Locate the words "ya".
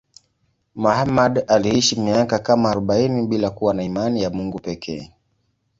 4.21-4.29